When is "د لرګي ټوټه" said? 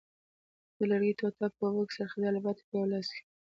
0.77-1.45